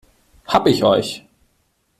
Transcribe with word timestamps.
Hab 0.47 0.65
ich 0.65 0.83
euch! 0.83 1.23